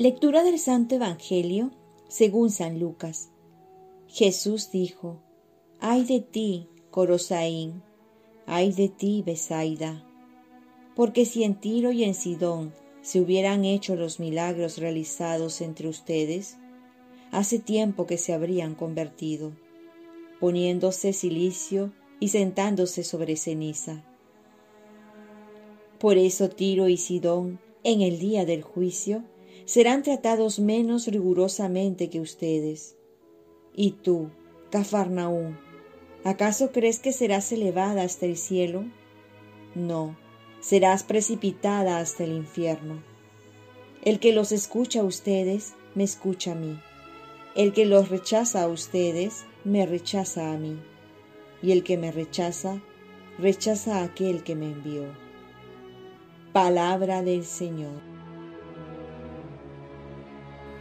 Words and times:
Lectura 0.00 0.42
del 0.42 0.58
Santo 0.58 0.94
Evangelio 0.94 1.72
según 2.08 2.48
San 2.50 2.80
Lucas. 2.80 3.28
Jesús 4.08 4.70
dijo, 4.70 5.20
Ay 5.78 6.06
de 6.06 6.20
ti, 6.20 6.68
Corosaín, 6.90 7.82
ay 8.46 8.72
de 8.72 8.88
ti, 8.88 9.22
Besaida, 9.26 10.02
porque 10.96 11.26
si 11.26 11.44
en 11.44 11.60
Tiro 11.60 11.92
y 11.92 12.04
en 12.04 12.14
Sidón 12.14 12.72
se 13.02 13.20
hubieran 13.20 13.66
hecho 13.66 13.94
los 13.94 14.20
milagros 14.20 14.78
realizados 14.78 15.60
entre 15.60 15.86
ustedes, 15.86 16.56
hace 17.30 17.58
tiempo 17.58 18.06
que 18.06 18.16
se 18.16 18.32
habrían 18.32 18.74
convertido, 18.74 19.52
poniéndose 20.40 21.12
silicio 21.12 21.92
y 22.20 22.28
sentándose 22.28 23.04
sobre 23.04 23.36
ceniza. 23.36 24.02
Por 25.98 26.16
eso 26.16 26.48
Tiro 26.48 26.88
y 26.88 26.96
Sidón, 26.96 27.60
en 27.84 28.00
el 28.00 28.18
día 28.18 28.46
del 28.46 28.62
juicio, 28.62 29.24
serán 29.70 30.02
tratados 30.02 30.58
menos 30.58 31.06
rigurosamente 31.06 32.10
que 32.10 32.18
ustedes. 32.20 32.96
Y 33.72 33.92
tú, 33.92 34.30
Cafarnaún, 34.72 35.60
¿acaso 36.24 36.72
crees 36.72 36.98
que 36.98 37.12
serás 37.12 37.52
elevada 37.52 38.02
hasta 38.02 38.26
el 38.26 38.36
cielo? 38.36 38.84
No, 39.76 40.16
serás 40.58 41.04
precipitada 41.04 42.00
hasta 42.00 42.24
el 42.24 42.32
infierno. 42.32 43.00
El 44.02 44.18
que 44.18 44.32
los 44.32 44.50
escucha 44.50 45.02
a 45.02 45.04
ustedes, 45.04 45.74
me 45.94 46.02
escucha 46.02 46.50
a 46.50 46.56
mí. 46.56 46.76
El 47.54 47.72
que 47.72 47.86
los 47.86 48.08
rechaza 48.08 48.64
a 48.64 48.66
ustedes, 48.66 49.44
me 49.62 49.86
rechaza 49.86 50.52
a 50.52 50.58
mí. 50.58 50.80
Y 51.62 51.70
el 51.70 51.84
que 51.84 51.96
me 51.96 52.10
rechaza, 52.10 52.82
rechaza 53.38 53.98
a 53.98 54.02
aquel 54.02 54.42
que 54.42 54.56
me 54.56 54.66
envió. 54.66 55.04
Palabra 56.52 57.22
del 57.22 57.44
Señor. 57.44 58.09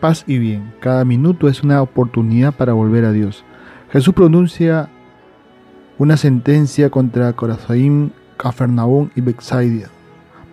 Paz 0.00 0.24
y 0.26 0.38
bien, 0.38 0.72
cada 0.80 1.04
minuto 1.04 1.48
es 1.48 1.62
una 1.62 1.82
oportunidad 1.82 2.54
para 2.54 2.72
volver 2.72 3.04
a 3.04 3.12
Dios. 3.12 3.44
Jesús 3.90 4.14
pronuncia 4.14 4.88
una 5.98 6.16
sentencia 6.16 6.90
contra 6.90 7.32
Corazaim, 7.32 8.10
Cafarnaún 8.36 9.10
y 9.16 9.20
Bexaidia 9.20 9.88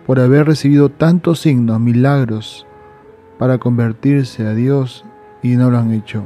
por 0.06 0.20
haber 0.20 0.46
recibido 0.46 0.88
tantos 0.88 1.40
signos, 1.40 1.80
milagros 1.80 2.64
para 3.38 3.58
convertirse 3.58 4.46
a 4.46 4.54
Dios 4.54 5.04
y 5.42 5.56
no 5.56 5.70
lo 5.70 5.78
han 5.78 5.92
hecho. 5.92 6.22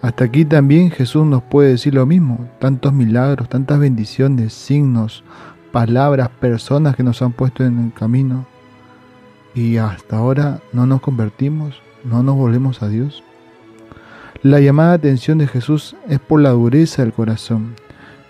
Hasta 0.00 0.24
aquí 0.24 0.44
también 0.44 0.92
Jesús 0.92 1.26
nos 1.26 1.42
puede 1.42 1.70
decir 1.70 1.94
lo 1.94 2.06
mismo, 2.06 2.48
tantos 2.60 2.92
milagros, 2.92 3.48
tantas 3.48 3.80
bendiciones, 3.80 4.52
signos, 4.52 5.24
palabras, 5.72 6.28
personas 6.28 6.94
que 6.94 7.02
nos 7.02 7.20
han 7.20 7.32
puesto 7.32 7.64
en 7.64 7.86
el 7.86 7.92
camino 7.92 8.46
y 9.54 9.76
hasta 9.78 10.18
ahora 10.18 10.60
no 10.72 10.86
nos 10.86 11.00
convertimos, 11.00 11.82
no 12.08 12.22
nos 12.22 12.36
volvemos 12.36 12.82
a 12.82 12.88
Dios. 12.88 13.22
La 14.42 14.60
llamada 14.60 14.92
atención 14.92 15.38
de 15.38 15.46
Jesús 15.46 15.96
es 16.08 16.18
por 16.20 16.40
la 16.40 16.50
dureza 16.50 17.02
del 17.02 17.12
corazón, 17.12 17.74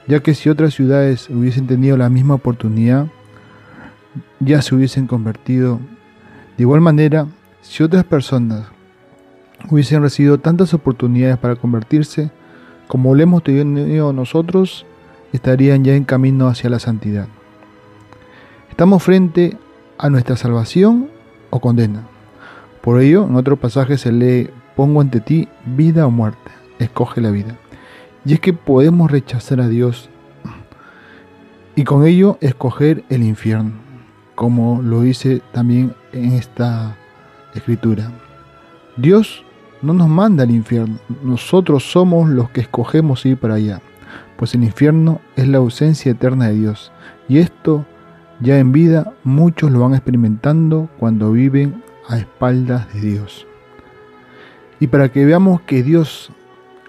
ya 0.07 0.21
que 0.21 0.34
si 0.34 0.48
otras 0.48 0.75
ciudades 0.75 1.29
hubiesen 1.31 1.67
tenido 1.67 1.97
la 1.97 2.09
misma 2.09 2.34
oportunidad, 2.34 3.06
ya 4.41 4.62
se 4.62 4.75
hubiesen 4.75 5.06
convertido. 5.06 5.81
De 6.56 6.62
igual 6.62 6.81
manera, 6.81 7.27
si 7.61 7.83
otras 7.83 8.05
personas 8.05 8.67
hubiesen 9.71 10.03
recibido 10.03 10.39
tantas 10.39 10.73
oportunidades 10.75 11.39
para 11.39 11.56
convertirse 11.56 12.31
como 12.87 13.15
lo 13.15 13.23
hemos 13.23 13.43
tenido 13.43 14.12
nosotros, 14.12 14.87
estarían 15.33 15.84
ya 15.84 15.95
en 15.95 16.05
camino 16.05 16.49
hacia 16.49 16.71
la 16.71 16.79
santidad. 16.79 17.29
Estamos 18.71 19.03
frente 19.03 19.59
a 19.99 20.09
nuestra 20.09 20.37
salvación 20.37 21.11
o 21.51 21.61
condena. 21.61 22.18
Por 22.81 23.01
ello, 23.01 23.25
en 23.25 23.37
otro 23.37 23.57
pasaje 23.57 23.99
se 23.99 24.12
lee, 24.12 24.50
pongo 24.77 25.00
ante 25.00 25.21
ti 25.21 25.49
vida 25.65 26.06
o 26.06 26.11
muerte, 26.11 26.50
escoge 26.78 27.21
la 27.21 27.31
vida. 27.31 27.56
Y 28.25 28.34
es 28.34 28.41
que 28.41 28.53
podemos 28.53 29.11
rechazar 29.11 29.61
a 29.61 29.69
Dios 29.69 30.11
y 31.75 31.84
con 31.84 32.06
ello 32.06 32.39
escoger 32.41 33.05
el 33.09 33.22
infierno, 33.22 33.72
como 34.34 34.83
lo 34.83 35.03
dice 35.03 35.43
también 35.53 35.94
en 36.12 36.33
esta 36.33 36.97
escritura. 37.55 38.11
Dios 38.97 39.45
no 39.81 39.95
nos 39.95 40.09
manda 40.09 40.43
al 40.43 40.50
infierno, 40.50 40.99
nosotros 41.22 41.84
somos 41.84 42.28
los 42.28 42.50
que 42.50 42.60
escogemos 42.60 43.25
ir 43.25 43.37
para 43.37 43.55
allá 43.55 43.81
pues 44.39 44.55
el 44.55 44.62
infierno 44.62 45.21
es 45.37 45.49
la 45.49 45.59
ausencia 45.59 46.12
eterna 46.12 46.47
de 46.47 46.55
Dios, 46.55 46.93
y 47.28 47.39
esto 47.39 47.84
ya 48.41 48.59
en 48.59 48.71
vida 48.71 49.12
muchos 49.25 49.72
lo 49.72 49.81
van 49.81 49.95
experimentando 49.95 50.89
cuando 50.99 51.33
viven 51.33 51.83
a 52.09 52.19
espaldas 52.19 52.93
de 52.93 53.01
Dios. 53.01 53.47
Y 54.81 54.89
para 54.89 55.11
que 55.11 55.25
veamos 55.25 55.61
que 55.63 55.83
Dios 55.83 56.33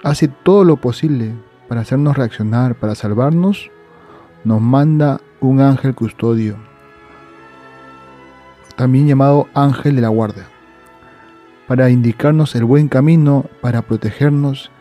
hace 0.04 0.28
todo 0.28 0.64
lo 0.64 0.78
posible 0.78 1.34
para 1.68 1.82
hacernos 1.82 2.18
reaccionar, 2.18 2.76
para 2.76 2.96
salvarnos, 2.96 3.70
nos 4.44 4.62
manda 4.62 5.22
un 5.40 5.62
ángel 5.62 5.94
custodio, 5.94 6.58
también 8.76 9.08
llamado 9.08 9.48
ángel 9.54 9.96
de 9.96 10.02
la 10.02 10.08
guardia, 10.10 10.48
para 11.68 11.90
indicarnos 11.90 12.56
el 12.56 12.66
buen 12.66 12.88
camino, 12.88 13.46
para 13.62 13.84
protegernos, 13.84 14.72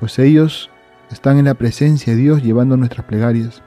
pues 0.00 0.18
ellos 0.18 0.70
están 1.10 1.38
en 1.38 1.44
la 1.44 1.54
presencia 1.54 2.14
de 2.14 2.18
Dios 2.18 2.42
llevando 2.42 2.76
nuestras 2.76 3.06
plegarias. 3.06 3.62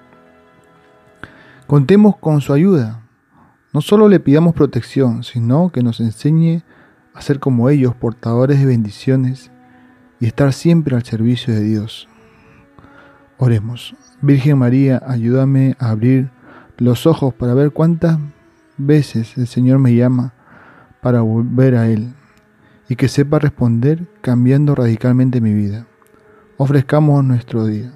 Contemos 1.68 2.18
con 2.18 2.42
su 2.42 2.52
ayuda. 2.52 3.05
No 3.76 3.82
solo 3.82 4.08
le 4.08 4.22
pidamos 4.22 4.54
protección, 4.54 5.26
sino 5.26 5.70
que 5.70 5.84
nos 5.84 6.00
enseñe 6.00 6.64
a 7.14 7.22
ser 7.22 7.42
como 7.42 7.70
ellos, 7.70 7.94
portadores 7.94 8.58
de 8.58 8.66
bendiciones 8.66 9.52
y 10.22 10.28
estar 10.28 10.54
siempre 10.54 10.96
al 10.96 11.04
servicio 11.04 11.54
de 11.54 11.60
Dios. 11.60 12.08
Oremos. 13.38 13.94
Virgen 14.22 14.60
María, 14.60 15.04
ayúdame 15.06 15.76
a 15.78 15.90
abrir 15.90 16.30
los 16.78 17.06
ojos 17.06 17.34
para 17.34 17.54
ver 17.54 17.72
cuántas 17.72 18.18
veces 18.78 19.38
el 19.38 19.46
Señor 19.46 19.80
me 19.80 19.94
llama 19.94 20.34
para 21.02 21.20
volver 21.20 21.76
a 21.76 21.90
Él 21.90 22.14
y 22.88 22.96
que 22.96 23.10
sepa 23.10 23.40
responder 23.40 24.08
cambiando 24.22 24.74
radicalmente 24.74 25.42
mi 25.42 25.54
vida 25.54 25.86
ofrezcamos 26.56 27.26
nuestro 27.26 27.66
día. 27.66 27.92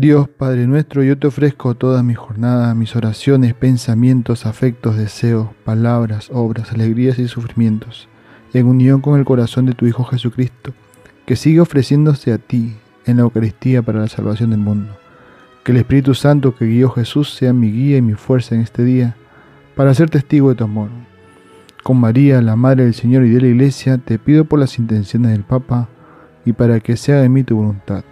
Dios 0.00 0.30
Padre 0.30 0.66
nuestro, 0.66 1.02
yo 1.02 1.18
te 1.18 1.26
ofrezco 1.26 1.74
toda 1.74 2.02
mi 2.02 2.14
jornada, 2.14 2.74
mis 2.74 2.96
oraciones, 2.96 3.52
pensamientos, 3.52 4.46
afectos, 4.46 4.96
deseos, 4.96 5.48
palabras, 5.62 6.30
obras, 6.32 6.72
alegrías 6.72 7.18
y 7.18 7.28
sufrimientos, 7.28 8.08
en 8.54 8.66
unión 8.66 9.02
con 9.02 9.18
el 9.18 9.26
corazón 9.26 9.66
de 9.66 9.74
tu 9.74 9.84
Hijo 9.84 10.04
Jesucristo, 10.04 10.72
que 11.26 11.36
sigue 11.36 11.60
ofreciéndose 11.60 12.32
a 12.32 12.38
ti 12.38 12.78
en 13.04 13.18
la 13.18 13.24
Eucaristía 13.24 13.82
para 13.82 14.00
la 14.00 14.08
salvación 14.08 14.48
del 14.48 14.60
mundo. 14.60 14.96
Que 15.64 15.72
el 15.72 15.78
Espíritu 15.78 16.14
Santo 16.14 16.54
que 16.54 16.64
guió 16.64 16.88
Jesús 16.88 17.34
sea 17.34 17.52
mi 17.52 17.70
guía 17.70 17.98
y 17.98 18.02
mi 18.02 18.14
fuerza 18.14 18.54
en 18.54 18.62
este 18.62 18.82
día, 18.82 19.16
para 19.76 19.92
ser 19.92 20.08
testigo 20.08 20.48
de 20.48 20.54
tu 20.54 20.64
amor. 20.64 20.88
Con 21.82 22.00
María, 22.00 22.40
la 22.40 22.56
Madre 22.56 22.84
del 22.84 22.94
Señor 22.94 23.26
y 23.26 23.28
de 23.28 23.42
la 23.42 23.48
Iglesia, 23.48 23.98
te 23.98 24.18
pido 24.18 24.46
por 24.46 24.60
las 24.60 24.78
intenciones 24.78 25.32
del 25.32 25.42
Papa, 25.42 25.90
y 26.46 26.54
para 26.54 26.80
que 26.80 26.96
sea 26.96 27.20
de 27.20 27.28
mí 27.28 27.44
tu 27.44 27.56
voluntad. 27.56 28.02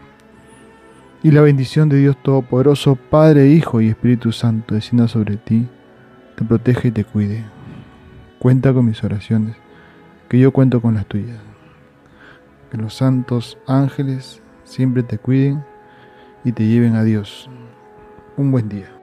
Y 1.21 1.33
la 1.33 1.41
bendición 1.41 1.89
de 1.89 1.99
Dios 1.99 2.17
Todopoderoso, 2.23 2.95
Padre, 2.95 3.49
Hijo 3.49 3.81
y 3.81 3.89
Espíritu 3.89 4.31
Santo, 4.31 4.77
descienda 4.77 5.09
sobre 5.09 5.37
ti, 5.37 5.67
te 6.37 6.45
protege 6.45 6.89
y 6.89 6.91
te 6.93 7.05
cuide. 7.05 7.45
Cuenta 8.39 8.73
con 8.73 8.87
mis 8.87 9.03
oraciones, 9.03 9.57
que 10.29 10.39
yo 10.39 10.53
cuento 10.53 10.81
con 10.81 10.95
las 10.95 11.07
tuyas. 11.07 11.41
Que 12.71 12.77
los 12.77 12.95
santos 12.95 13.59
ángeles 13.67 14.41
siempre 14.63 15.03
te 15.03 15.19
cuiden 15.19 15.65
y 16.45 16.53
te 16.53 16.65
lleven 16.67 16.95
a 16.95 17.03
Dios. 17.03 17.51
Un 18.37 18.53
buen 18.53 18.69
día. 18.69 18.98